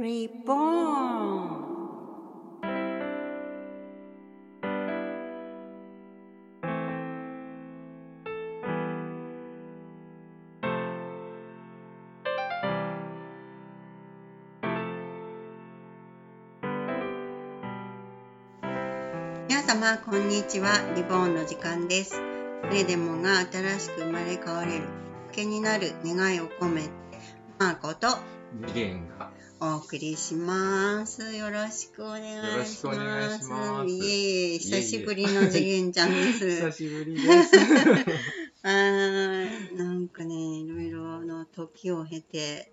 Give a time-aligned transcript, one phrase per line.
[0.00, 1.60] Reborn
[19.48, 20.80] 皆様こんにちは。
[20.96, 22.22] リボーンの時間です。
[22.62, 24.80] 誰でもが新しく生まれ変われる。
[24.80, 24.90] きっか
[25.32, 26.88] けになる願いを込めて
[27.58, 28.16] マーコと。
[28.66, 29.29] 次元が
[29.62, 31.34] お送りします。
[31.34, 32.22] よろしくお願
[32.62, 32.96] いしま
[33.34, 33.36] す。
[33.36, 36.48] いしますいえいえ、久しぶりの次元ちゃんです。
[36.48, 37.56] 久しぶりです。
[38.64, 42.72] あーなんかね、いろいろの時を経て、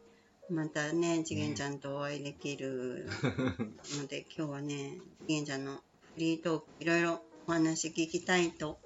[0.50, 3.10] またね、次元ちゃんとお会いできる
[4.00, 5.82] ので、今日はね、次元ちゃんのフ
[6.16, 8.80] リートーク、いろいろお話聞きたいと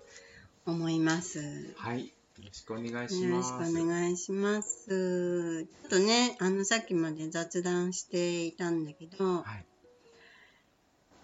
[0.66, 1.76] 思います。
[1.78, 2.12] はい、
[2.54, 3.74] しくお願いしよろします。
[3.74, 5.66] くお願いします。
[5.66, 9.66] ちょっとね、あの、さっきまで雑談していたんだけど、はい、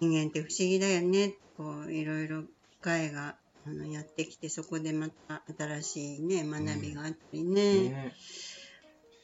[0.00, 1.34] 人間って不思議だよね。
[1.56, 2.48] こう、いろいろ機
[2.80, 8.14] 会があのやってきて、そこでまた新しいね、学びがあったりね、ね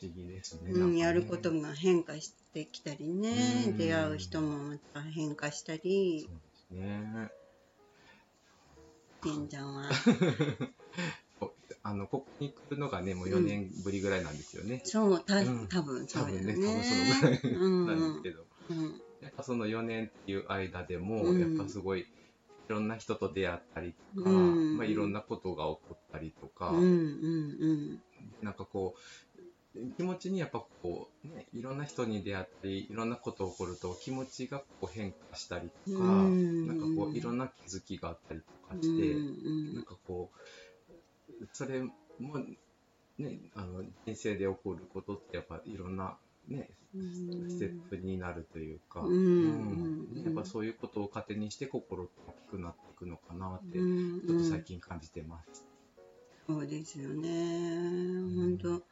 [0.00, 0.72] 不思議ですね。
[0.72, 7.30] うん、やることが変化してきたりね、うん出会う人もまた変化したりそう、ですね。
[9.22, 9.88] てんちゃんは。
[11.84, 14.80] おあのここに来るのがね、もう4年ぶりぐらいなんですよね。
[14.84, 16.52] そう、たうん多分そう多だよね。
[16.54, 22.06] 分ね、多分そのぐらいうんなんですけど、うんやっぱその4年っていう間でも、うんやっぱすごいい
[22.68, 28.00] ろんな人と出会ったりとか、うんまあ、いろんなことが起こったりとか、うんうん
[28.42, 38.82] なんかこう気持ちにやっぱこう、ね、いろんな人に出会ったりいろんなこと起こると気持ちがこう変化したりとか、うんなんかこういろんな気づきがあったりとかうん。
[38.82, 40.38] して、うんなんかこう
[41.52, 41.90] それも、
[43.18, 46.16] ね、あの人生で起こることってやっぱいろんな、
[46.48, 47.02] ね、うん。
[47.48, 49.16] ステップになるというか、うん。
[50.14, 50.22] うん。
[50.24, 54.20] やっぱそういうことを糧にして心が大きくなっていくのかなって、うん。
[54.26, 55.64] ちょっと最近感じてます。
[56.46, 57.28] そうですよね。
[58.36, 58.82] 本当、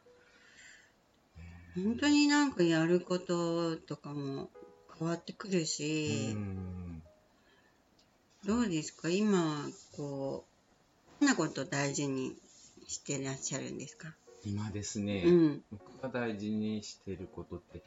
[1.75, 4.51] 本当になんかやることとかも
[4.99, 7.03] 変わってくるし、うん。
[8.45, 9.09] どうですか？
[9.11, 10.52] 今、こう、ど
[11.23, 12.37] んなこと大事に
[12.87, 14.15] してらっしゃるんですか？
[14.45, 17.81] 今ですね、うん、僕が大事にしていることってい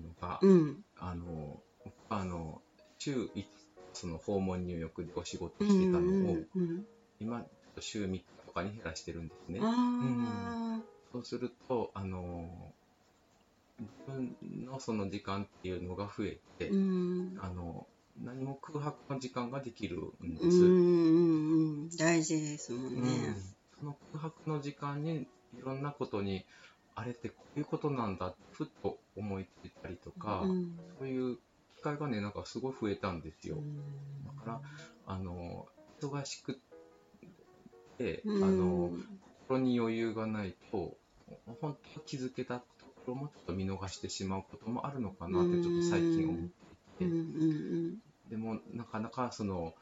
[0.00, 2.62] うのが、うん、あの僕はあの
[2.98, 3.44] 週1
[3.92, 6.86] その訪問入浴でお仕事うん、してたのを、うん、うん。
[7.20, 7.46] 今
[7.80, 9.60] 週3日とかに減らしてるんですね。
[9.62, 10.80] あ
[11.12, 12.72] そうするとあの
[13.78, 17.86] 自分のその時間っていうのが増えて、あの
[18.20, 20.46] 何も空白の時間ができるんです。
[20.48, 23.36] うん、うん、うん、大事ですもんうんね。
[23.78, 26.44] その空白の時間にいろんなことに
[26.94, 31.36] あれってこういうことなんだってふっと思いついたりとか、うん、そういう
[31.76, 33.56] 機会がねなんかすごい増えたんですよ。
[33.56, 33.76] うん
[34.24, 34.60] だから
[35.06, 35.66] あの
[36.00, 36.58] 忙しく
[37.98, 38.90] て、うんあの
[39.48, 40.96] 心に余裕がないと
[41.46, 46.61] 本当は気づけたところもちょっと見逃してしまうこともあるのかなってちょっと最近思って
[47.04, 49.74] うん、ういんて、、でもなかなかその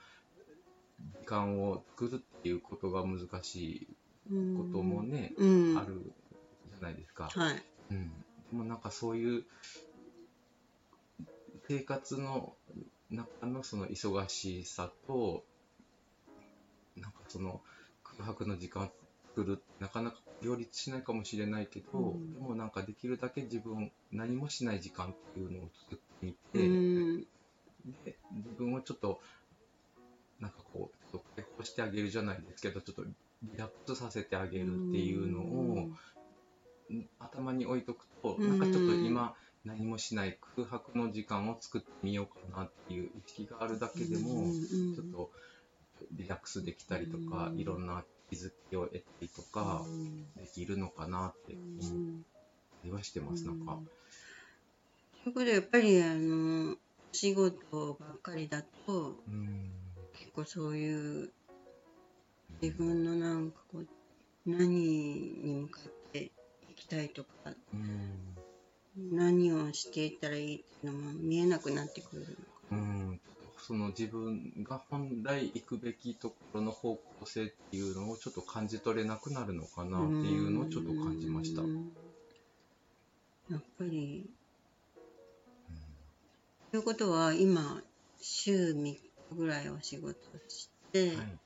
[1.20, 3.88] 時間を作るっていうことが難しい
[4.30, 4.56] うん。
[4.56, 6.12] こともね、うん、ある
[6.68, 7.28] じゃないですか。
[7.30, 7.62] はい。
[7.90, 8.08] うん、
[8.50, 9.44] でもなんかそういう
[11.68, 12.54] 生活の
[13.10, 15.44] 中のその忙しさと
[16.96, 17.60] なんかその
[18.04, 18.88] 空白の時間を
[19.34, 27.20] 作るなかなか両立しないかもしれないけど、うんでもなんかできるだけ自分何もしない時間っていうのを作ってみうて、ん、
[28.04, 29.20] で自分をちょっと
[30.40, 35.88] なんかこう解放してあげるじゃないですけどちょっとリラックスさせてあげるっていうのを、
[37.18, 44.52] 頭に置いとくと、うんなんかちょっと今何もしない空白の時間を作ってみようかなっていう意識があるだけでも、うん
[44.94, 45.30] ちょっと
[46.12, 50.24] リラックスできたりとか、うんいろんな気づきを得たりとかうん。
[50.34, 52.22] できるのかなって思っ
[52.82, 53.78] たりはしてます、なんか。
[55.22, 56.76] ということでやっぱりあの
[57.12, 59.70] 仕事ばっかりだとうん
[60.18, 61.30] 結構そういう
[62.62, 63.86] 自分のなんかこう
[64.46, 66.30] 何に向かって
[66.70, 67.28] いきたいとか
[67.72, 68.36] うん
[69.12, 72.38] 何をしていったらいいっていうのも見えなくなってくる
[72.70, 73.20] うん。
[73.58, 81.62] その自分が本来行くべきところの方向性っていうのをちょっと感じ取れなくなるのかなっていうのをちょっと感じました。
[81.62, 81.92] うん。
[83.50, 84.30] やっぱり
[86.70, 87.82] ということは今
[88.20, 89.00] 週3日
[89.32, 90.14] ぐらいお仕事
[90.46, 91.38] して、はい。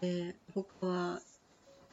[0.00, 1.20] で他は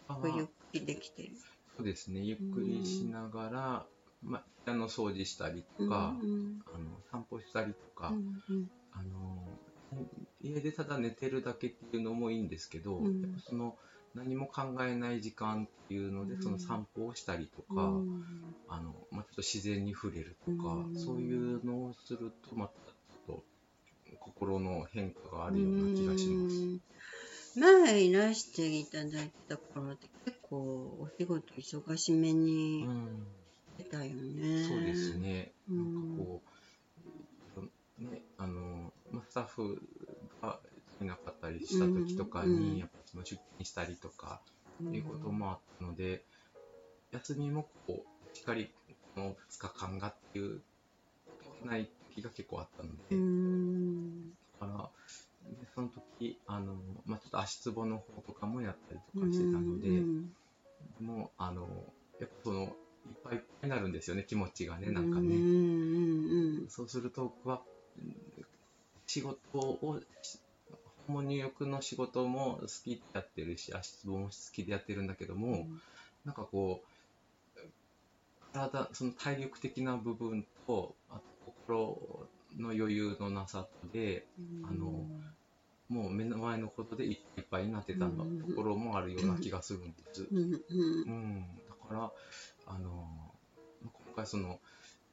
[0.08, 1.30] あゆっくりできてる？
[1.78, 2.22] そうですね。
[2.22, 3.86] ゆっくりしながら
[4.24, 8.16] まあ、部屋の掃除したりとか、うんあの散歩したりとか、うん
[8.50, 8.72] うん。
[8.92, 9.38] あの
[10.42, 13.36] 家でただ寝てるだけっていうのもいいんですけど、うん。
[13.48, 13.76] その
[14.16, 18.24] 何も考えない時間っていうので、うんその散歩をしたりとか、うん
[18.68, 22.74] あのまあ、ちょっと自然に触れるとか、うんそういうのをするとまた
[23.28, 23.44] ちょっと
[24.20, 26.56] 心の変化があるような気がします。
[26.56, 26.80] うん
[27.56, 30.58] 前いらしていただいた頃って結構
[31.02, 33.28] お仕事忙しめにうん
[33.78, 34.64] 出たよね。
[34.68, 35.18] そうです。
[35.18, 35.52] ね。
[35.70, 36.42] うんなんかこ
[37.58, 39.82] う、ね、あの、まあ、スタッフ
[40.42, 40.60] が
[41.04, 44.42] いなかったりした時とかに、やっぱその出勤したりとか、
[44.94, 46.24] いうこともあったので、
[47.12, 48.70] 休みもこう、しっかり
[49.16, 50.62] この2日間がっていう
[51.26, 54.30] ことがない時が結構あったのうで、ん。
[54.60, 54.90] だから、
[55.50, 56.76] でその時、あの、
[57.06, 60.30] まあ、ちょっと足つぼの方とかもやったりとかしてたので、うん
[61.02, 61.68] もう、あの、
[62.20, 62.70] やっぱその、いっ
[63.24, 66.70] ぱいいっぱいになるんですよね、気持ちがね、うんなんかね。
[66.70, 67.62] そうすると、僕は、
[67.98, 68.16] うん
[69.10, 70.00] 仕事を、
[71.10, 75.82] しホモ入浴の仕事も好きでやってるし、足つぼも好きでやってるんだけどうも、ん。
[76.26, 76.88] なんかこう、
[78.52, 84.28] 体、その体力的な部分と、あと心の余裕のなさで、
[84.64, 85.08] あの
[85.90, 88.40] もう目の前のことでいっぱいになってたのうん。
[88.40, 90.28] ところもあるような気がするんです。
[90.32, 90.54] うん。
[90.54, 90.60] うん。
[91.08, 92.14] うん、だから、
[92.66, 93.40] あの、
[93.82, 94.62] 今回その、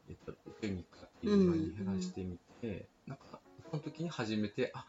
[0.08, 3.40] えっと、フェミカっていうのに減らしてみて、なんか、
[3.70, 4.86] その時に初めて、あ、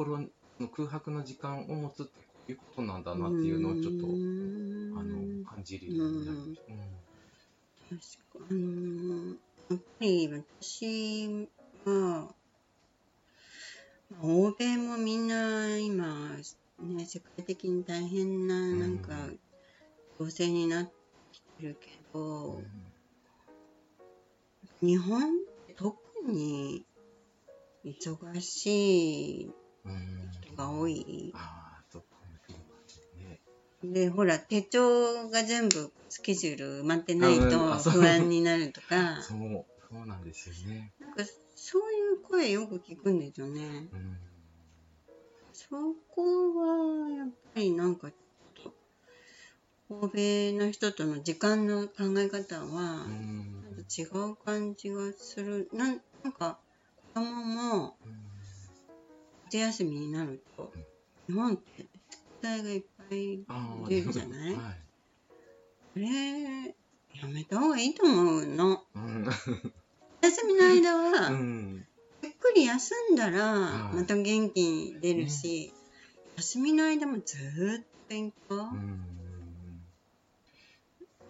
[0.00, 8.38] 心の空白の時間を持つってこういうことなんだなっていうのをちょっと、うんあの、感じるようになりました。
[8.38, 9.26] 確かあの
[9.68, 11.48] やっぱり私
[11.84, 12.34] は、まあ
[14.22, 16.36] 欧米もみんな今、
[16.80, 19.12] ね、世界的に大変な、なんか
[20.18, 20.92] うん、情勢になって
[21.32, 22.66] きてるけど、うん
[24.82, 25.24] 日本っ
[25.66, 25.94] て特
[26.26, 26.86] に
[27.84, 31.34] 忙しいうん人が多い。
[33.82, 40.92] で、ほら、手帳が全部スケジュール埋まってないうんと不安になるとか、 そう、そうなんですよね。
[40.98, 41.24] なんか
[41.54, 43.88] そういう声よく聞くんですよね。
[43.92, 44.18] うん。
[45.52, 45.76] そ
[46.08, 48.74] こはやっぱりなんかちょっ
[49.88, 55.68] と欧米の人との時間の考え方はうんなんか違う感じがする。
[55.72, 56.60] なんなんか
[57.14, 57.98] 子供も
[59.50, 60.72] 夏休みになると
[61.26, 63.44] 日本って宿題がいっぱい
[63.88, 64.54] 出るじゃない？
[64.54, 64.62] はい。
[65.96, 66.66] あれ
[67.20, 68.84] やめた方がいいと思うの。
[68.94, 69.24] うん。
[70.22, 71.84] 休みの間うはん。
[72.22, 75.72] ゆっくり休んだらはいまた元気に出るし、
[76.36, 78.56] 休みの間もずーっと勉強。
[78.56, 79.00] うん。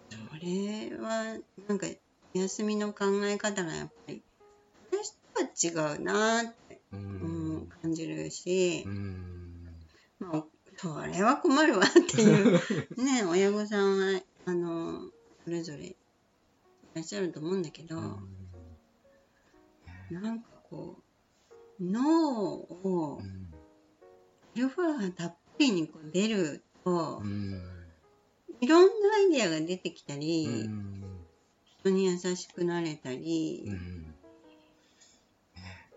[0.09, 1.37] それは
[1.67, 1.87] なんか
[2.33, 4.23] 休みの考え方がやっぱり
[4.91, 6.60] 私とは違うなって、
[6.93, 7.67] ううんん。
[7.81, 9.67] 感じるしう、ん。
[10.19, 10.45] まあ、
[10.77, 12.53] それは困るわっていう
[12.97, 15.11] ね親御さんはあの
[15.43, 15.95] それぞれい
[16.93, 17.95] らっしゃると思うんだけど、
[20.09, 21.03] なんかこ
[21.79, 23.41] う脳をうん
[24.55, 27.61] アルファがたっぷりにこう出ると、うん。
[28.59, 31.25] いろんなアイデアが出てきたり、うん。
[31.79, 34.00] 人に優しくなれたり、うん。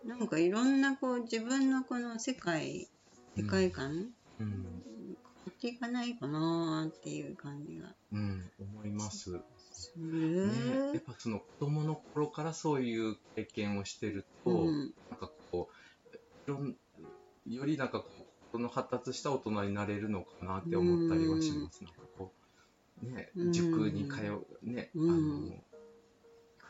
[0.05, 2.89] なんかいろんなこう自分のこの世界
[3.37, 4.47] 世界観、うん。
[4.47, 8.51] 変わっていかないかなっていう感じがうん。
[8.61, 9.33] 思います。
[9.33, 9.41] ね
[9.81, 10.95] する。
[10.95, 15.69] やっぱその子供の頃からそういう経験をしてると、うんなんかこ
[16.13, 16.77] う、いろん
[17.47, 21.83] よりなんかこう、この発達した大人になれるのかなって思ったりはします。
[21.83, 22.33] なんかこ
[23.03, 25.39] う、ねう、ん塾に通う、ね、うんあの、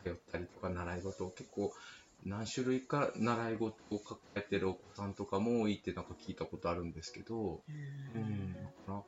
[0.03, 1.71] 通ったりとか習い事を結構、
[2.25, 7.61] 何種類か習い事を抱えてるお子さんとかも多いってなんか聞いたことあるんですけど、
[8.15, 9.03] うん、だから、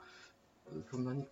[0.92, 1.26] そんなに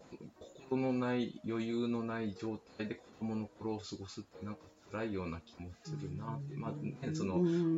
[0.67, 4.61] 心のない、余裕のない状態で子供の頃を過ごすってなんか
[4.91, 6.55] 辛いような気もするなって。
[6.55, 7.35] まあね、その、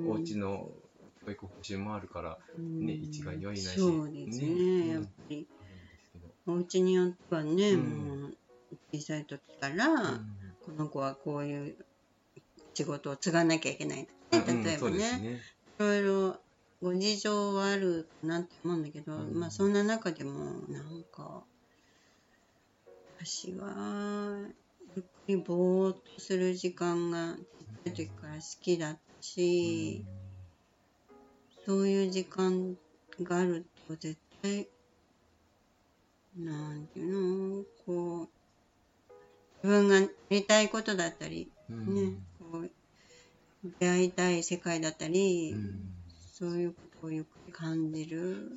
[0.10, 0.70] お家の
[1.26, 3.80] 教育方針もあるから、ね一概には言えないし。
[3.80, 4.48] そうですね。
[4.48, 4.88] ね。
[4.88, 5.48] やっぱり。
[6.16, 6.56] あるん。
[6.56, 8.22] お家によってはね、うん。
[8.22, 8.38] もう
[8.94, 10.38] 小さい時から、うん。
[10.66, 11.76] この子はこういう
[12.78, 14.98] 仕事を継がなきゃいけないね、例えばね。
[15.18, 15.42] ね。
[15.80, 16.38] いろいろ
[16.80, 19.40] ご事情はあるかなって思うんだけど、うん。
[19.40, 20.32] まあそんな中でも
[20.70, 21.44] なんか
[23.18, 24.48] 私は
[24.96, 27.44] ゆっくりぼーっとする時間がちっ
[27.84, 30.06] ちゃい時から好きだったし、
[31.66, 32.76] そういう時間
[33.24, 34.68] があると絶対
[36.38, 38.38] なんていうのこう
[39.64, 41.96] 自分がやりたいことだったり、うん。
[41.96, 42.14] ね、
[43.64, 45.88] 出会いたい世界だったり、うん
[46.40, 48.52] そういうことをよく感じる。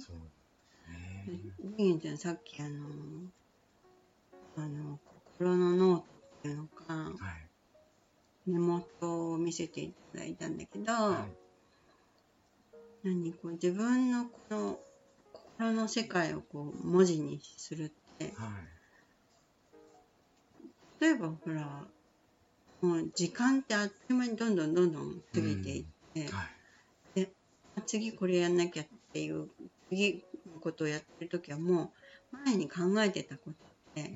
[1.78, 1.99] ね。
[1.99, 2.85] ちゃんさっきあの、
[4.57, 4.99] あの、
[5.38, 6.07] 心のノートっ
[6.42, 8.50] ていうのか、はい。
[8.50, 11.37] メモ帳を見せていただいたんだけど、はい。
[13.02, 14.78] 何こう自分のこの
[15.33, 18.47] 心の世界をこう文字にするって、は
[21.00, 21.02] い。
[21.02, 21.88] 例えばほら、
[22.80, 25.84] もう時間ってあっという間にどんどんどんどん過ぎていっ
[26.14, 27.28] て、はい。
[27.76, 29.49] あ次これやんなきゃっていう、
[29.88, 31.92] 次のことをやってる時はも
[32.32, 33.54] う前に考えてたことっ
[33.94, 34.14] て、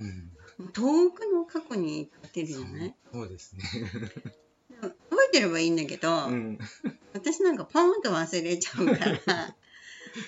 [0.58, 0.72] うん。
[0.72, 3.62] 遠くの過去に立ってるじゃそうないそうですね。
[4.80, 4.94] 覚
[5.28, 6.58] えてればいいんだけど、うん。
[7.12, 9.56] 私なんかポンと忘れちゃうから、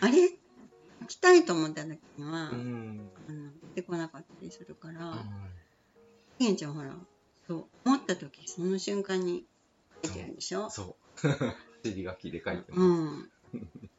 [0.01, 0.31] あれ？
[1.09, 3.11] 来たいと思った時には、うん。
[3.29, 5.25] あの出てこなかったりするから、は
[6.39, 6.95] ひげちゃんほら、
[7.47, 9.47] そう、思った時その瞬間に
[10.05, 10.67] 書いてるんでしょ？
[10.69, 11.29] いそう。
[11.29, 13.31] 走り 書きで書いてます、うん。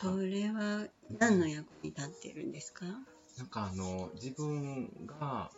[0.00, 0.86] それは
[1.18, 2.84] 何の役に立ってるんですか、
[3.38, 5.50] なんかあの自分が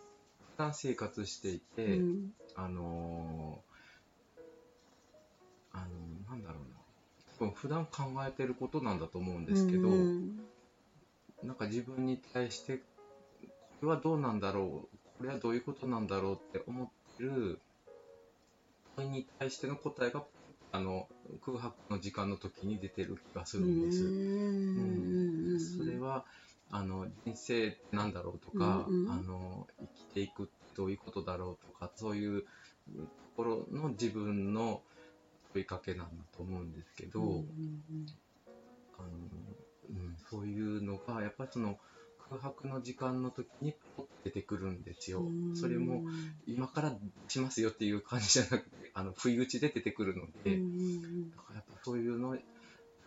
[0.52, 2.32] 普段生活していて、うん。
[2.54, 3.62] あの
[5.72, 5.86] あの
[6.30, 6.76] なんだろうな。
[7.38, 10.40] 多分普段考えてることなんだと思うんですけど、うん。
[11.42, 12.84] なんか自分に対してこ
[13.82, 17.58] れはどうなんだろうこれはどういうことなんだろうって思ってる
[18.96, 20.24] 問いに対しての答えが
[20.72, 21.08] あの
[21.44, 24.04] 空白の時間の時に出てる気がするんです。
[24.04, 25.60] うん。
[25.78, 26.24] それは
[26.70, 32.46] あの人生ってなんだろうとか、うんうんあの生きていくってどういうことだろうとかそういうと
[33.36, 34.82] ころの自分の
[35.52, 37.20] 問いかけなんだと思うんですけど、
[38.98, 39.08] あの
[39.88, 41.78] うん、そういうのがやっぱりその
[42.28, 43.74] 空白の時間の時に
[44.24, 45.20] 出てくるんですよ。
[45.20, 45.56] うん。
[45.56, 46.02] それも
[46.46, 46.94] 今から
[47.28, 50.56] しますよっていう感じじゃなくてあの不意打ちで出てくるので、
[51.36, 52.36] だからやっぱそういうの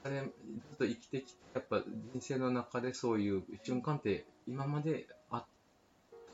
[0.03, 1.81] あれずっと生きてきてやっぱ
[2.13, 5.45] 人生の中でそういう瞬間って今まであっ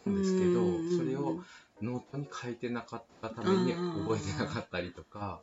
[0.04, 0.62] たんですけど、
[0.98, 1.40] それを
[1.82, 5.42] ノートに書いてなかったために覚えてなかったりとか、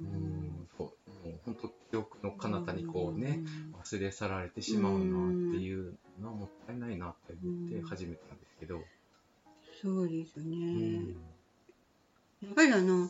[0.00, 3.40] うんそうもう本当記憶の彼方にこうね、
[3.82, 8.80] 忘れ去られてしまうなっていうのはもったいないなって思って始めたんですけど、
[9.82, 11.08] そうですうね、ん。
[11.08, 13.08] やっぱりあの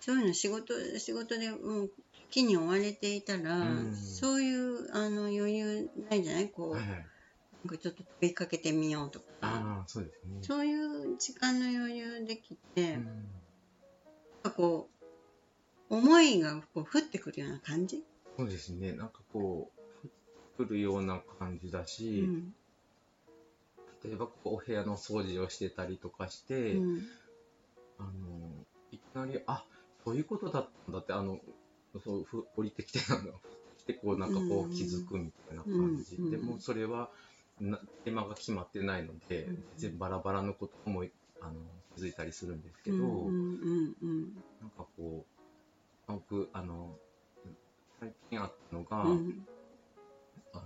[0.00, 1.90] そういうの仕事仕事でもう
[2.30, 3.96] 木に追われていたら、うん。
[3.96, 6.50] そういうあの余裕ないじゃない？
[6.50, 6.96] こう、はいは
[7.74, 9.84] い、ちょっと問いかけてみようとか。
[9.88, 10.38] そうですね。
[10.42, 13.24] そういう時間の余裕できて、うん
[14.42, 14.95] かこう
[15.88, 18.02] 思いがこう降ってくるような感じ、
[18.36, 20.18] そうですね、なんかこう、降って
[20.56, 22.54] くるような感じだうし、ん。
[24.04, 27.02] 例えばこうお部屋の掃除をしてたりとかして、うん。
[27.98, 28.10] あの
[28.92, 29.64] いきなり、あ
[30.04, 31.38] そういうことだったんだって、あの
[32.04, 33.32] そうふ降りてきて、あの
[33.78, 37.08] 来てこうなんかこうんう気づくみたいな感じ、うんでもそれは
[37.58, 41.04] なテーマが決まってないので、うん全然バラバラのことも
[41.40, 41.54] あの
[41.96, 44.44] 気づいたりするんですけど、うんうんうん。
[44.60, 45.35] なんかこう、
[46.06, 46.96] 僕、あの、
[48.00, 49.46] 最近あったのが、うん。
[50.52, 50.64] あの、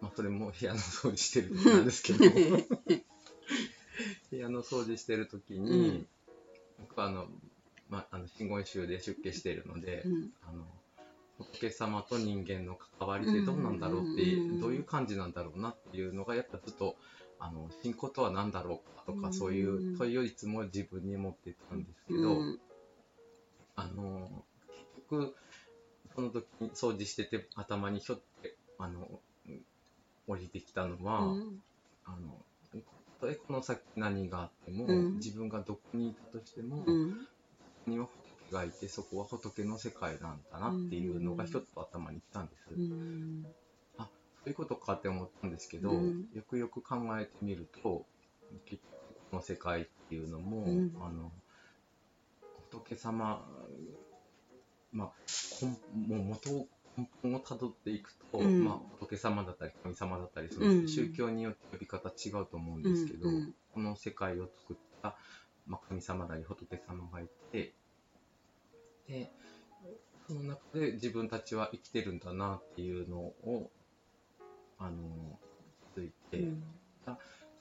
[0.00, 2.24] まあ、それも部屋の掃除してる時なんですけど、
[4.30, 6.06] 部屋の掃除してる時に、うん。
[6.78, 7.26] 僕はあの、
[7.88, 10.30] まあ、あの、真言宗で出家しているので、うん。
[10.42, 10.64] あの、
[11.38, 16.96] 仏様と人間の関わりってどうなんだろうって、うんどういう感じなんだろうなっていうのが、やっぱずっと、
[17.38, 19.32] あの、信仰とは何だろうかとか、うん。
[19.32, 22.60] そういう問いをいつも自分に持ってたんですけど、うん
[23.78, 24.28] あの
[24.68, 25.36] 結局
[26.14, 29.62] その時に掃除してて頭にひょってあのうん
[30.26, 31.62] 降りてきたのは、うん。
[32.04, 32.44] あの
[33.20, 35.14] たとえこの先何があっても、うん。
[35.14, 37.26] 自分がどこにいたとしても、うん。
[37.86, 43.46] には仏がいてそこは仏の世界なんだなっていうのがひょっと頭に来たんです、うん。
[43.96, 44.04] そ
[44.46, 46.26] ういうことかって思ったんですけど、うん。
[46.34, 48.04] よくよく考えてみると
[48.66, 48.90] 結局
[49.30, 50.92] この世界っていうのも、うん。
[51.00, 51.32] あの
[52.70, 53.46] 仏様
[54.92, 55.12] まあ
[55.62, 58.64] 根もう元を根本をたどっていくと、うん。
[58.64, 60.82] まあ、仏様だったり神様だったりそうん。
[60.82, 63.54] の宗教によって呼び方違うと思うんですけど、うんうん。
[63.72, 65.16] この世界を作った、
[65.66, 67.74] まあ、神様なり仏様がいて
[69.06, 69.30] で
[70.26, 73.70] その中で自分たちは生きてるんだなっていうのを
[74.78, 75.38] あの
[75.94, 76.62] 気づいて、うん。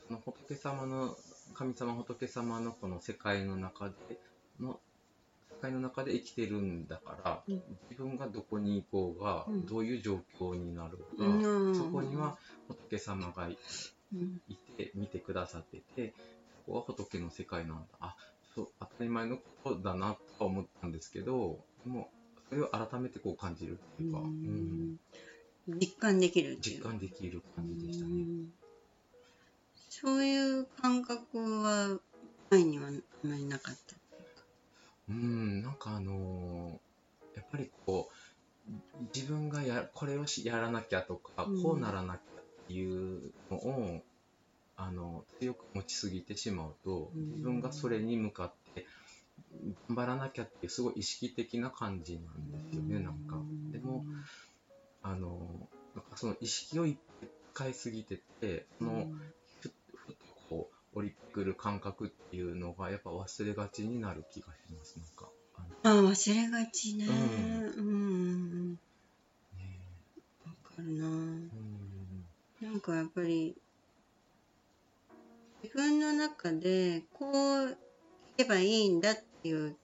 [0.07, 1.15] その仏様の
[1.53, 3.95] 神様仏様のこの世界の中で
[4.59, 4.87] の世
[5.57, 7.61] 界の中で生きてるんだから、うん。
[7.89, 9.65] 自分がどこに行こうが、うん。
[9.65, 11.75] どういう状況になるか、うん。
[11.75, 12.37] そこには
[12.67, 13.57] 仏様がい
[14.13, 14.41] うん。
[14.47, 16.13] いて見てくださってて
[16.65, 17.83] ここは仏の世界なんだ。
[17.99, 18.15] あ
[18.55, 22.09] そう当たり前のことだなとは思ったんですけどでも
[22.49, 24.97] それを改めてこう感じるっていうか、うん。
[25.67, 26.77] 実感できるっていう。
[26.77, 28.13] 実感できる感じでしたね。
[28.13, 28.53] うん。
[29.89, 31.99] そういう感覚は
[32.49, 33.97] 前にはあまりなかった
[35.09, 36.77] うん、なんかあのー
[37.37, 38.73] やっぱりこう
[39.15, 41.63] 自分がやこれをしやらなきゃとか、うん。
[41.63, 44.01] こうならなきゃっていうのを
[44.75, 47.29] あの強く持ちすぎてしまうとうん。
[47.29, 48.85] 自分がそれに向かって
[49.87, 53.37] 頑張らなきゃっていうすごい意識的な感じなんですよね、なんか。
[53.71, 54.03] でも
[55.03, 59.37] あのなんかその意識をいっぱい使いすぎててその、ふふっと
[60.98, 65.30] こう降りてくる感覚っていうのがやっぱ忘れがちになる気がしますなんか。
[65.84, 67.06] あのあ忘れがちね。
[67.06, 68.77] ううんね
[70.46, 71.06] わかるな。
[71.06, 71.50] うん。
[72.62, 73.56] なんかやっぱり
[75.63, 77.75] 自分の中でこうい
[78.38, 79.75] けばいいんだっていう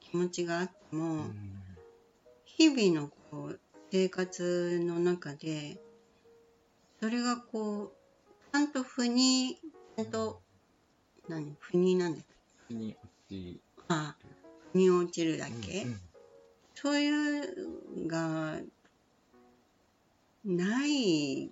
[0.00, 1.52] 気持ちがあっても、うん。
[2.44, 3.60] 日々のこう
[3.90, 5.78] 生活の中で
[7.00, 7.92] それがこう
[8.52, 9.58] ちゃんと腑に
[9.96, 10.42] ちゃんと
[11.34, 11.56] 何？
[11.60, 12.20] 腑になんだ。
[12.20, 12.22] っ
[12.68, 14.16] け腑に落ちあ
[14.72, 16.00] 腑に落ちるだけ、うん
[16.74, 18.58] そういうのが
[20.44, 21.50] ない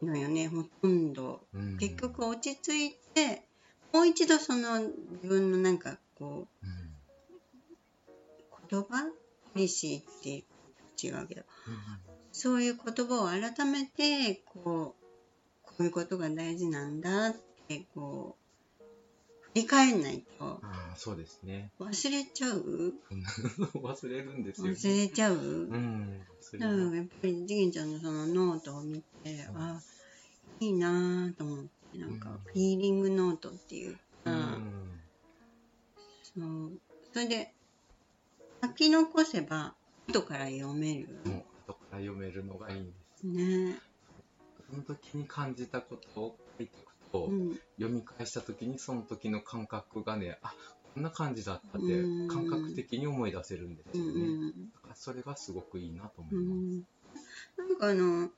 [0.00, 1.40] のよねほとんど。
[1.52, 1.76] うん。
[1.76, 3.42] 結局落ち着いて
[3.92, 4.94] もう一度その自
[5.26, 6.76] 分のなんかこうんう
[8.70, 9.04] 言葉
[9.52, 10.44] ポリシーって
[11.04, 11.42] 違うけど
[12.30, 15.06] そういう言葉を改めてこう
[15.64, 17.34] こういうことが大事なんだっ
[17.68, 18.42] てこう
[19.40, 20.60] 振り返んないと。
[20.62, 21.72] ああそうですね。
[21.80, 22.94] 忘れちゃう？
[23.80, 25.38] 忘れるんですよ、ね、忘れちゃう、う
[25.76, 26.20] ん
[26.58, 29.80] だかやっぱり次元ちゃんのそのノートを見て、あ
[30.60, 32.38] いいなぁと思ってなんかうん。
[32.38, 35.00] フィーリングノートっていううか、ん。
[36.22, 36.80] そう
[37.12, 37.52] それで
[38.62, 39.74] 書き残せば
[40.08, 41.08] 後から読める。
[41.24, 43.26] もう後から読めるのがいいんです。
[43.26, 43.78] ね、
[44.70, 46.85] その時に感じたことを書いて
[47.16, 50.52] と、うん、読み返した時にその時の感覚がねあ
[50.94, 52.28] こんな感じだったってうん。
[52.28, 54.70] 感覚的に思い出せるんですうんよね、うん。
[54.72, 56.54] だからそれがすごくいいなと思ういま
[57.56, 57.68] す、ん。
[57.68, 58.28] なんかあの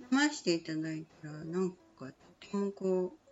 [0.00, 3.26] 読ませていただいたらなんかとてもこう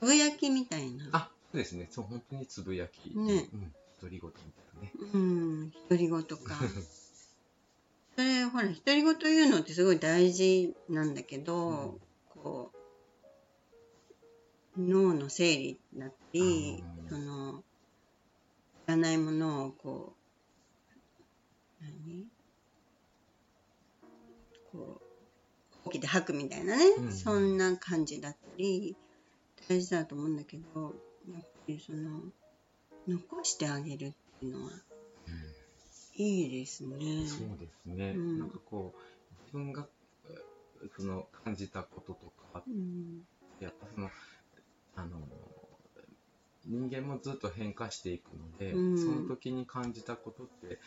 [0.00, 1.08] つぶやきみたいな。
[1.12, 1.86] あそうですね。
[1.90, 3.48] そう本当につぶやき、ね。
[3.52, 4.92] うん、独り言みたいなね。
[5.14, 5.70] うん。
[5.70, 6.26] 独り言か。
[8.16, 11.98] それほら独り言言うのってすごい大事なんだけど、
[12.30, 12.81] こう
[14.76, 17.08] 脳の整理だったりうん。
[17.08, 17.62] そのい
[18.86, 20.16] らないものをこ
[21.80, 22.26] う何？
[24.72, 25.02] こう
[25.84, 27.12] ほうきで吐くみたいなね、うん。
[27.12, 28.96] そんな感じだったり
[29.68, 30.94] 大事だと思うんだけど
[31.28, 32.20] やっぱりその
[33.06, 34.70] 残してあげるっていうのは
[35.28, 36.22] うん。
[36.24, 37.26] いいですね。
[37.26, 38.38] そうですね、うん。
[38.38, 38.98] なんかこう
[39.44, 39.86] 自分が
[40.28, 43.22] えその感じたこととかうん。
[43.60, 44.10] やっぱその
[46.72, 48.98] 人間もずっと変化していくので、うん。
[48.98, 50.80] その時に感じたことって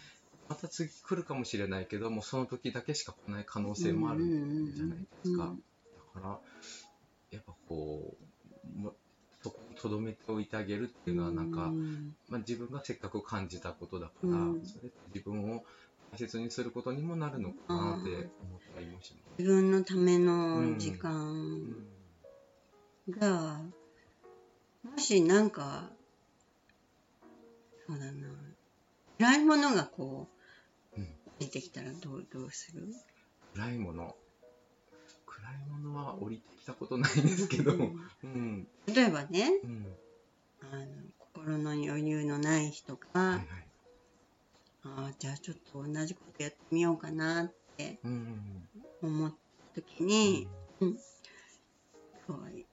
[0.49, 5.55] また次来るかもしれないけどもその時だけしか来ない可能性もあるんじゃないですか、
[6.15, 6.39] だから
[7.31, 8.95] やっぱこうも
[9.43, 12.15] そこに留めておいてあげるっていうのはなんか、うん。
[12.29, 14.65] まあ、自分がせっかく感じたことだから、うん。
[14.65, 15.63] それって自分を
[16.11, 19.41] 大切にすることにもなるのかなって思ったりもします。
[19.43, 21.95] 自分のための時う間ん。
[23.11, 23.61] が、
[24.91, 25.89] もしなんか
[27.87, 28.11] そうだな。
[29.17, 30.27] 暗いものがこ
[30.97, 31.07] ううん
[31.39, 32.87] 出てきたらどうどうする？
[33.53, 34.15] 暗いもの。
[35.25, 37.75] 暗いものは降りてきたことないんですけど、う
[38.23, 38.31] うん。
[38.59, 39.85] ん例えばねうん。
[40.61, 40.85] あの
[41.19, 43.45] 心の余裕のない人が、はいはい。
[44.83, 48.67] ああじゃあちょっと同じことやってみようかなってうん
[49.01, 49.31] 思っ
[49.75, 50.47] た時に、
[50.79, 50.93] 今
[52.27, 52.65] 日はいっ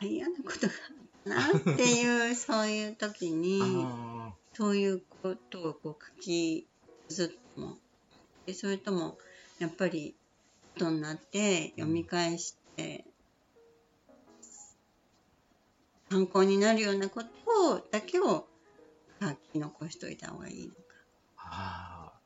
[0.00, 0.72] ぱい嫌なことが
[1.28, 6.66] なっていうそういう時に あそういうことをこう書き
[7.08, 7.78] ずっても
[8.46, 9.18] でそれとも
[9.58, 10.16] やっぱり
[10.76, 13.04] 後になって読み返して
[16.10, 18.48] 参考になるようなことをだけを
[19.20, 20.80] 書き残しといた方がいいのか。
[21.36, 22.18] ああ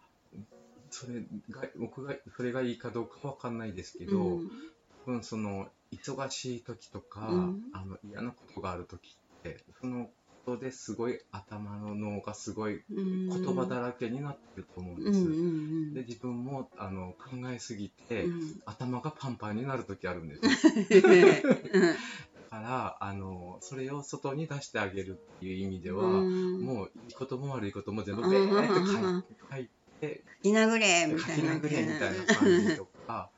[0.91, 4.51] それが僕がそれがいいかどうかわかんないですけど、うん。
[5.05, 7.63] 多分その忙しい時とか、うん。
[7.73, 10.07] あの嫌なことがある時ってその
[10.45, 15.21] ことですごい頭の脳がすごい言言葉だらけになってると思うんです。
[15.21, 15.37] うんうんう
[15.91, 15.95] ん。
[15.95, 18.61] で自分もあの考えすぎて、うん。
[18.65, 20.41] 頭がパンパンになる時あるんです。
[20.43, 21.03] うん。
[22.35, 26.61] だからあのそれを外に出してあげるっていう意味では、うん。
[26.65, 29.25] もういいことも悪いことも全部ベーって書いうん。
[29.51, 30.25] 書いて
[31.17, 31.61] 書きな。
[31.61, 33.31] き殴れみたいな感じとか。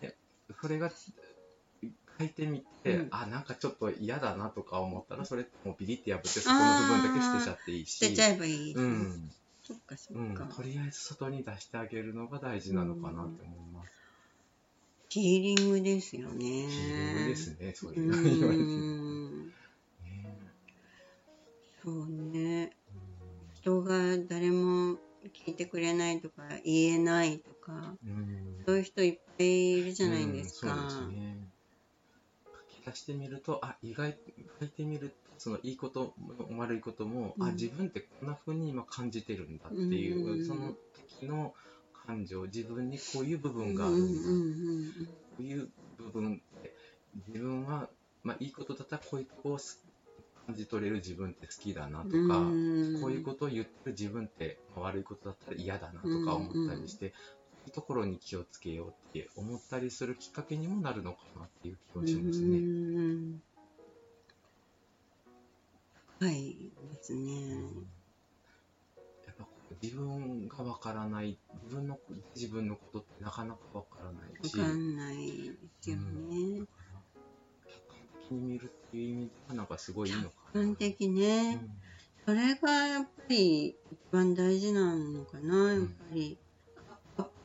[0.00, 0.16] で
[0.60, 0.90] それが
[2.18, 9.30] 書いてみて、うんあなんかちょっと嫌だなとか思ったらそれもうビリって破ってそこの部分だけ捨てちゃっていいし捨てちゃえばいい、うん
[9.62, 13.92] そっかそうんっか、、とりあえず外に出してあげるのが大事なのかなって思います。
[15.10, 19.52] ヒーリングですよねヒーリングですね、そうういうの言われてね
[21.82, 24.96] そうねうん人が誰も
[25.44, 31.36] 聞いてくれないとか言えないとかうんそういう人いっぱいいるじゃないですか、うんそうですね。
[32.90, 34.16] 書き出してみると、あ、意外、
[34.60, 36.14] 書いてみると、そのいいこと
[36.50, 37.52] も悪いことも、あ、うん。
[37.52, 40.74] 自分ってこんな風に今感じてるんだっていう、うんその
[41.20, 41.54] 時の
[42.06, 44.28] 感情、自分にこういう部分があうるんだ。
[44.28, 46.74] んうんうんこういう部分って、
[47.28, 47.88] 自分は、
[48.22, 49.84] まあいいことだったらこういうとこをす
[50.46, 52.18] 感じ取れる自分って好きだなとか、う
[52.96, 53.00] ん。
[53.00, 57.12] こういうことを言ってる自分ってまあ悪いことだったら嫌だなとか思ったりして、
[57.68, 62.58] いうところに気をつけようって思ったりするきっかけにもなるのかなっていう気はしますうね。
[62.58, 63.42] ん
[66.20, 67.52] はいですね。
[69.26, 69.46] やっぱ
[69.82, 71.98] 自分がわからない自分の
[72.34, 76.66] 自分のことってなかなかわからないわし、かんないですよね。
[77.68, 80.62] 客観的に見るっていう意味ではなんかすごいいいのかな。
[80.62, 81.54] 客観的うね。
[81.54, 81.70] ん
[82.24, 83.76] それがやっぱり一
[84.12, 85.72] 番大事なのかな。
[85.72, 86.36] やっぱり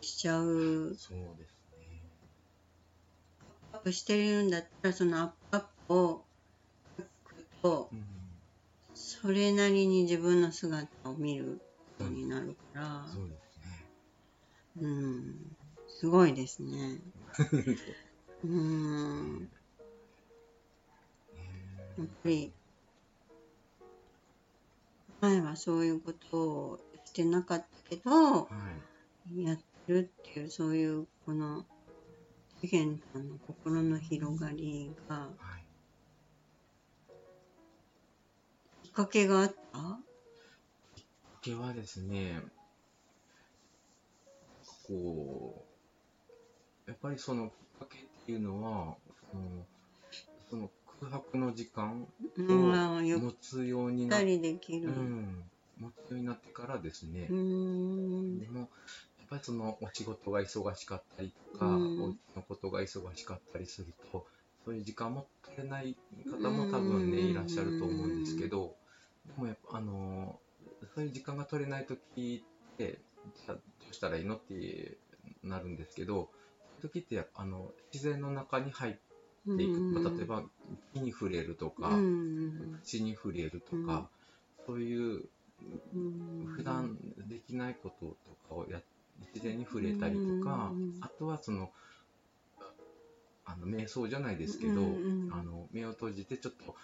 [0.04, 0.96] しちゃう。
[0.98, 2.04] そうですね。
[3.72, 6.26] アップしてるんだったらそのアップアップを
[6.98, 8.14] 書くとうん
[8.94, 11.62] それなりに自分の姿を見る
[11.98, 14.82] ことになるから、そうですね。
[14.82, 15.36] うん、
[15.88, 17.00] すごいですね。
[18.44, 19.48] うん、ね
[21.98, 22.52] やっぱり
[25.22, 28.48] 前はそういうことをしてなかったけどは
[29.34, 29.42] い。
[29.42, 31.66] やってるっていうそういうこの
[32.62, 35.34] 次元さんの心の広がりがはい。
[38.84, 39.56] きっかけがあった？
[41.42, 42.42] けはですね、
[44.88, 45.66] こ
[46.88, 48.96] う、やっぱりそのきっかけっていうのは、
[49.32, 49.66] その
[50.50, 50.70] その
[51.02, 52.72] 空白の時間うん、
[53.16, 54.92] を持つようになったりできうる。
[54.92, 55.44] ん、
[55.80, 58.70] 持つようになってからですねう、んでも、
[59.34, 62.04] ぱりそのお仕事が忙しかったりとか、うん。
[62.04, 64.26] お家のことが忙しかったりすると、
[64.64, 65.96] そういう時間も取れない
[66.30, 68.76] 方も多分ね、うんいらっしゃると思うんですけど、
[69.26, 70.40] でもやっぱ、あの、
[70.96, 72.44] そういう時間が取れないとき
[72.76, 73.00] って、
[73.46, 74.98] じゃあどうしたらいいのって
[75.44, 76.20] なるんですけど、そ
[76.84, 78.94] ういう時って、あの、自然の中に入っ
[79.58, 79.80] ていく。
[79.94, 80.44] まあ例えば、
[80.94, 82.80] 木に触れるとか、うん。
[82.84, 84.10] 土に触れるとか、
[84.68, 85.24] そういう
[85.94, 86.46] うん。
[86.56, 88.16] 普段できないことと
[88.50, 88.80] かをや
[89.34, 91.72] 自然に触れたりとか、うんあとはその
[93.46, 96.76] あの瞑想じゃないですけど、うんあの目を閉じてちょっと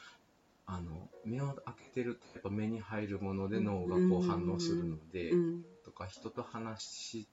[0.65, 7.27] あの目を開けてるとやっぱ目に入るもので脳がこう反応するので、うんとか人と話し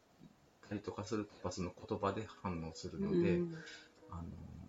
[0.68, 3.54] たりとかするとやっぱその言葉で反応するので、うん
[4.10, 4.22] あの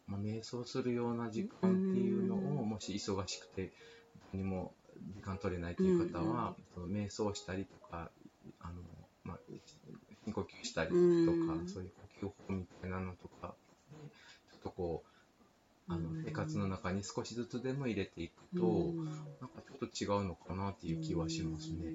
[0.08, 3.72] まあ、瞑想するような時間っていうのを、うんもし忙しくて
[4.34, 4.74] 何も
[5.16, 8.12] 時間取れないという方は、その瞑想したりとか
[8.60, 8.74] あの、
[9.24, 9.38] まあ、
[10.28, 11.68] 深呼吸したりとか、うん。
[11.68, 13.56] そういう呼吸法みたいなのとか
[13.90, 13.96] で
[14.52, 15.04] ちょっとこ
[15.90, 16.24] うあのうん。
[16.26, 19.06] 生活の中に少しずつでも入れていくと、うん。
[19.06, 21.94] なんかちょっと違うのかなっていう気はしますね。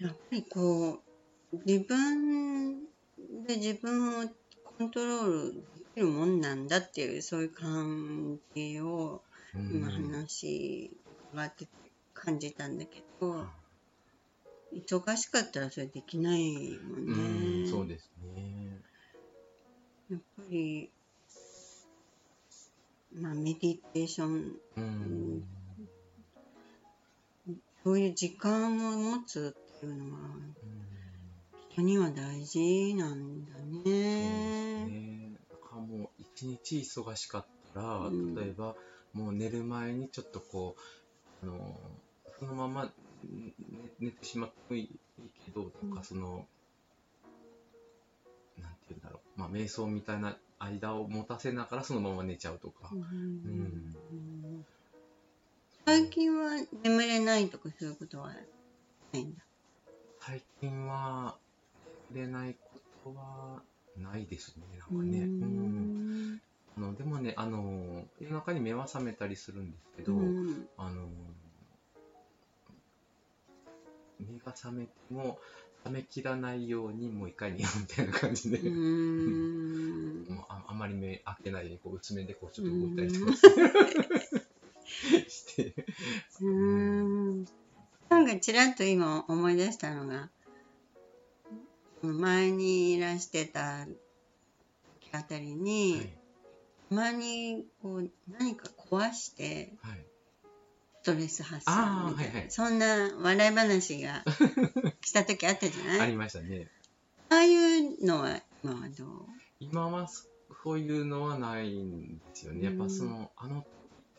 [0.00, 1.02] やっぱりこ
[1.52, 2.80] う自分
[3.46, 4.28] で自分を
[4.78, 5.60] コントロールで
[5.94, 9.22] きるもんなんだっていうそういう感じを
[9.54, 9.70] うん。
[9.74, 10.90] 今話
[11.34, 11.66] があって
[12.14, 13.46] 感じたんだけど、
[14.72, 17.62] 忙しかったらそれできないもんね。
[17.64, 18.82] うん、そうですね。
[20.10, 20.90] やっぱり、
[23.14, 25.44] まあ、メディテーションうん
[27.84, 30.20] そういう時間を持つっていうのは
[31.70, 34.86] 人には大事なんだそうですね。
[34.86, 35.32] ね。
[35.50, 38.74] だからもう一日忙しかったら、うん例えば
[39.12, 40.76] もう寝る前にちょっとこ
[41.42, 41.80] う、あの、
[42.38, 42.92] そのまま
[43.24, 43.52] 寝
[43.98, 45.00] 寝てしまってもいい
[45.44, 46.46] けど、とかその、
[48.58, 52.90] なんていうんだろう、まあ瞑想みたいな間を持たせながらそのまま寝ちゃうとか。
[52.92, 53.02] うん。
[53.02, 54.64] うん。
[55.86, 56.50] 最近近は
[56.82, 58.34] 眠れないとかそういうことはな
[59.18, 59.42] いんだ？
[60.20, 61.38] 最近は
[62.10, 63.62] 出ないことは
[63.96, 64.64] ないですね。
[64.78, 65.20] なんかね。
[65.20, 66.40] うん。
[66.76, 70.68] あのでもねあの夜中に目は覚めたりするんですけど、うん。
[70.76, 71.08] あの
[74.20, 75.38] 目が覚めても
[75.84, 80.26] 覚めきらないようにもう一回寝ようみたいな感じで、うーん。
[80.28, 83.32] もうああまり目開けないようにこううつめでこうちょっと動いたりとうんか
[85.28, 85.74] して、
[86.40, 86.46] うー
[87.42, 87.46] ん。
[88.08, 90.30] なんかちらっと今思い出したのが
[92.02, 93.94] 前にいらしてた時
[95.12, 96.18] あたりに、はい。
[96.88, 99.98] たまにこう何か壊してはい。
[99.98, 100.17] ス
[101.12, 102.50] トレス発散みたいな、はいはい。
[102.50, 104.24] そんな笑い話が
[105.02, 106.00] した時あったじゃない？
[106.00, 106.68] ありましたね。
[107.30, 109.08] ああいうのは今はどう？
[109.60, 110.24] 今はそ
[110.64, 112.64] そういうのはないんですよね。
[112.64, 113.64] やっぱその、あの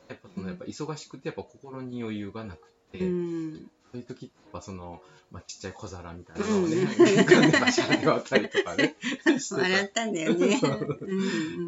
[0.07, 3.53] やっぱそのやっぱ忙しくてやっぱ心に余裕がなくて、うん。
[3.91, 7.05] そういう時やっぱその、まあ、ちっちゃい小皿みたいなのをね、うん。
[7.05, 8.95] 玄関でバシャンって割ったりとかね。
[9.51, 10.57] 笑ったんだよね。
[10.61, 10.97] そう。
[11.01, 11.19] うん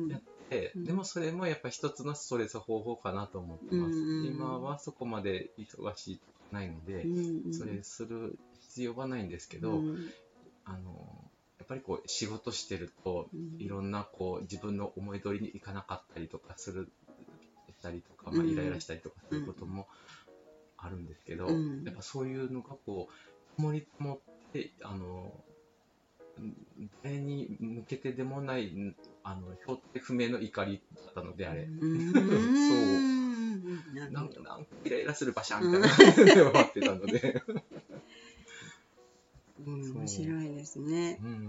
[0.03, 0.83] うんでうん。
[0.83, 10.09] でもそれもやっぱ一つのストレス方法かなと思ってます、うん今はそこまで忙しないので、うんそれする必要はないんですけど、うん。
[10.65, 13.61] あのやっぱりこう仕事してるとうん。
[13.61, 16.91] いろんなこう自分の思い通りにいかなかったりとかする
[17.69, 19.87] したりとか、まあ、うんイライラしたりとかすることも
[20.77, 21.83] あるんですけど、うん。
[21.83, 25.33] やっぱそういうのがこう積もり積もってあの
[27.03, 28.71] 誰に向けてでもない
[29.23, 32.13] あの標的不明の怒りだったのであれ、うん。
[32.13, 32.17] そ
[33.07, 34.11] う。
[34.11, 37.43] なんかなんかイライラするバシャンみたいな感じで終わってたので、
[39.65, 41.19] うん面白いですね。
[41.21, 41.45] うん。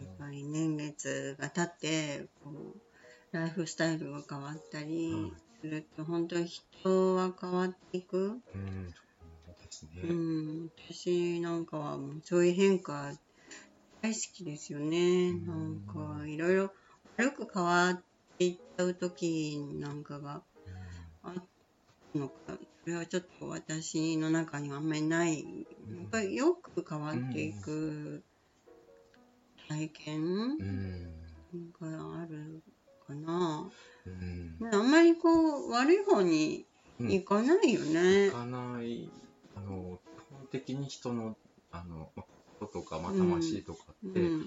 [0.00, 8.38] やっぱり年月が経ってこうライフスタイルが変わったりすると、本当に人は変わっていく。
[8.54, 8.94] うん。
[9.94, 13.12] ね、うん、私なんかはもうそういう変化
[14.02, 15.30] 大好きですよね。
[15.30, 16.72] うんなんかいろいろ
[17.16, 18.02] 悪く変わっ
[18.38, 20.42] ていっちゃう時なんかが
[21.22, 21.34] あっ
[22.14, 22.34] たのか、
[22.82, 25.40] それはちょっと私の中にはあんまりない。
[25.40, 25.44] や
[26.06, 28.24] っぱりよく変わっていく
[29.68, 32.62] 体験うんがある
[33.06, 33.70] かな。
[34.06, 36.64] うんねあんまりこう悪い方に
[36.98, 38.30] うんいかないよねい。
[38.30, 39.10] かない
[39.54, 41.36] あの基本的に人の
[41.70, 42.10] あの
[42.60, 44.46] まあ心とか、まあ、魂とかって、うん。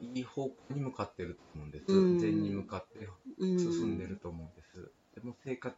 [0.00, 2.18] いい方向に向かってると思うんです、うん。
[2.18, 3.58] 善に向かってうん。
[3.58, 5.76] 進んでると思うんです、でも生活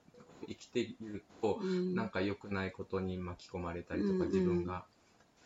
[0.49, 1.95] 生きていると、うん。
[1.95, 4.87] なんか良くないことに巻き込まれたりとか、うんうん自分が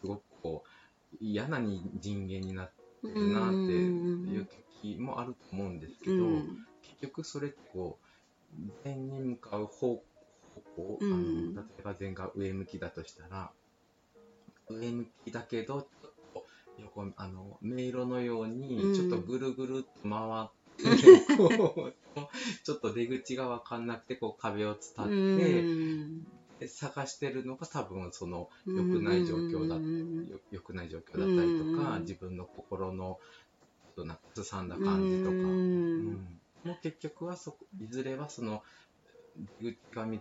[0.01, 6.67] すごくこう嫌な人間になってるなっていう時もあると思うんですけど、うん。
[6.83, 10.03] 結局それってこう善に向かう方
[10.55, 11.13] 方向、うん。
[11.13, 13.53] あの例えば善が上向きだとしたら
[14.69, 16.10] 上向きだけどちょっと
[16.81, 18.95] 横あの迷路のようにうん。
[18.95, 21.95] ちょっとぐるぐるっと回って、こう
[22.65, 26.27] ちょっと出口が分かんなくてこう壁を伝って、うん。
[26.59, 30.27] で探してるのが多分その良くない状況だうん。
[30.29, 32.03] よ良くない状況だったりとか、うん。
[32.03, 33.19] 自分の心の
[33.97, 35.37] ちょっとなんかすさんだ感じとか。
[35.37, 35.45] うん。
[35.45, 36.41] うん。
[36.65, 38.63] もう結局はそこいずれはその
[39.61, 40.21] 出口が見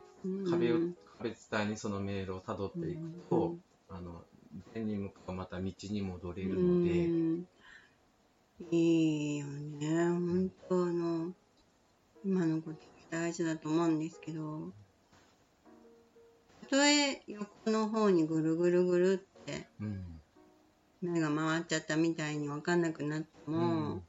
[0.50, 0.80] 壁を
[1.18, 3.58] 壁伝いにその迷路をたどっていくと、
[3.90, 4.24] あの
[4.74, 7.48] 善に向かうまた道に戻れるので、うん。
[8.72, 10.10] いいよね。
[10.10, 11.34] 本当あの
[12.26, 12.78] 今のこと
[13.10, 14.72] 大事だと思うんですけど。
[16.62, 20.22] たとえ横の方にぐるぐるぐるってうん。
[21.02, 23.58] 目が回っちゃったみたいに分かんなくなってうも、
[23.96, 24.04] ん。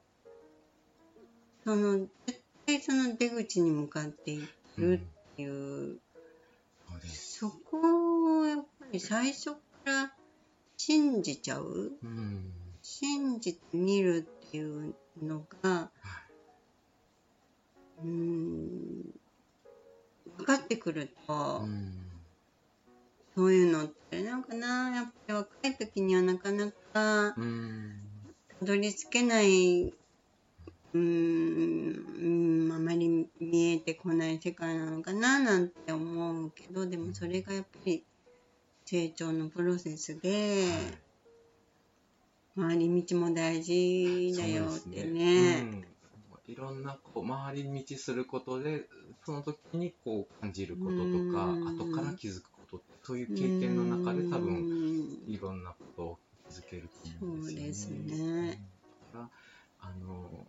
[1.64, 4.42] その絶対その出口に向かってい
[4.76, 5.00] る
[5.32, 6.00] っていう、
[6.88, 7.38] そうです。
[7.38, 10.12] そこをやっぱり最初から
[10.90, 11.92] 信じちゃう？
[12.02, 12.50] うん。
[12.82, 15.88] 信じてみるっていうのが、
[18.02, 19.04] うーん、
[20.38, 21.92] 分かってくると、うん
[23.36, 28.00] そういうのってなんかな、やっぱり若い時にはなかなかうん
[28.58, 38.04] たどり着けない、うーん、うんあまり見えてこない世界なのかななんて思うけど、でもそれがやっぱり
[38.90, 40.64] 成長のプロセスで、
[42.56, 45.60] 回り道も大事だよってね。
[45.60, 45.84] うん。
[46.48, 48.86] いろんなこう回り道することで
[49.24, 51.78] その時にこう感じることとかうん。
[51.78, 56.88] 後から気づくことってそういう経験の中で多分分いろんなことを気づける
[57.20, 57.72] と思うんですよね。
[57.72, 58.66] そうですね。
[59.12, 59.30] うんだか
[59.82, 60.46] らあの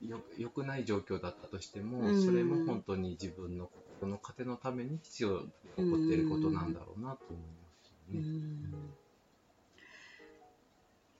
[0.00, 2.24] よ良くない状況だったとしても、うん。
[2.24, 3.68] それも本当に自分の
[4.00, 8.20] この家庭のために必要で起こっていることなんだろうなと思いますよね。
[8.20, 8.98] うん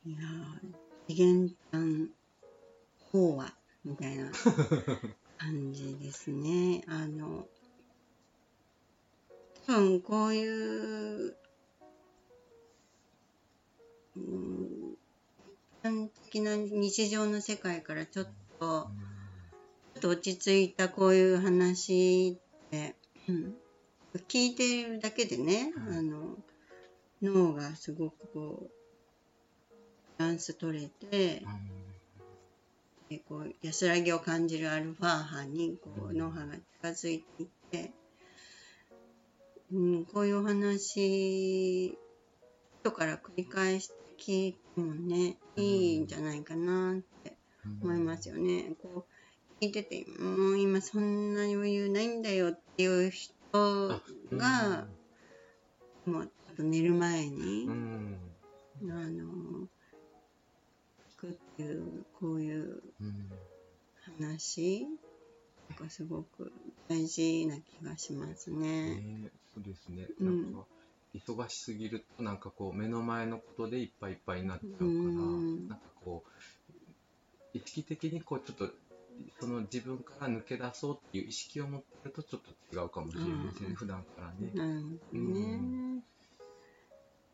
[0.07, 0.75] いやー
[1.07, 2.09] 次元間
[3.12, 3.53] 法話
[3.85, 4.31] みたいな
[5.37, 6.83] 感じですね。
[6.87, 7.47] あの
[9.67, 11.37] 多分こういう、
[14.17, 14.99] うん、一
[15.83, 18.88] 般的な日常の世界からちょっと
[19.95, 22.38] ちょっと落ち着いたこういう話
[22.69, 22.95] って、
[23.29, 23.55] うん。
[24.29, 25.99] 聞いてるだけでね、はい。
[25.99, 26.37] あの
[27.23, 28.71] 脳がすごくこう
[30.19, 33.17] バランス取れてうん。
[33.17, 36.19] でこう安らぎを感じるアルファ波にこううん。
[36.19, 37.91] 脳波が近づいていって、
[39.73, 41.97] うん、こういうお話
[42.85, 47.37] 後から繰り返して聞いてもねいいんじゃないかなって
[47.83, 48.73] 思いますよね。
[48.83, 49.18] こう
[49.61, 54.01] 聞いててもう今そんな余裕ないんだよっていう人あ
[54.33, 54.87] が、
[56.07, 58.16] もうちょっと寝る前に、うん。
[58.83, 59.68] あの
[61.16, 63.29] 聞くっていうこういううん。
[64.16, 64.87] 話
[65.68, 66.53] なんかすごく
[66.88, 68.97] 大事な気がしますね。
[68.97, 70.07] ねそうですね。
[70.21, 70.66] うなんんか
[71.14, 75.68] 忙しすぎるとなんかこう目の前のことでいっぱいいっぱいになっちゃうから、うん。
[75.68, 76.31] なんかこう
[77.55, 78.71] 意識的にこうちょっと
[79.41, 83.75] その自分から抜け出そうっていう意識を持ってるとちょっと違うかもしれないですね、うん。
[83.75, 84.51] 普段からね。
[84.55, 86.03] なるほどね。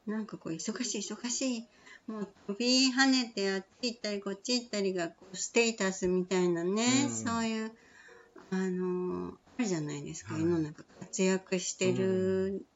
[0.06, 1.68] なんかこう忙しい忙しい
[2.06, 7.10] もう飛び跳ねてあっち行ったりこっち行ったりがこうステータスみたいなね、うん。
[7.10, 7.72] そういう
[8.50, 10.42] あのあるじゃないですか、はい。
[10.42, 12.66] 世の中活躍してる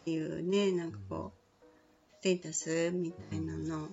[0.00, 1.64] っていうね、なんかこう
[2.18, 3.88] ステータスみたいなの、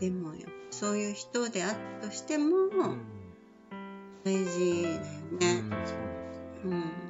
[0.00, 0.32] でも
[0.70, 1.70] そういう人であっ
[2.00, 3.00] たとしてもうん、
[4.24, 4.98] 大事だよ
[5.30, 5.62] うんね。
[5.62, 7.06] そうですうん。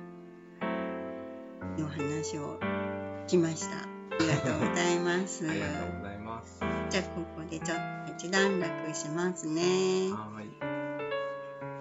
[1.76, 2.58] いいお話を
[3.26, 3.78] 聞きました。
[3.78, 5.46] ありがとうございます。
[5.50, 6.60] ありがとうございます。
[6.90, 10.10] じゃあここでちょっと一段落しますね。
[10.12, 10.46] はい。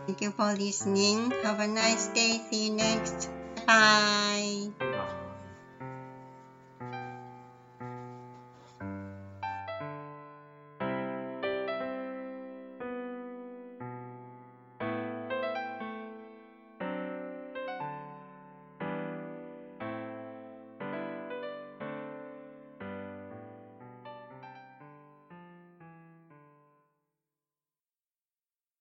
[0.07, 1.29] Thank you for listening.
[1.43, 2.41] Have a nice day.
[2.51, 3.29] See you next.
[3.65, 4.84] Bye.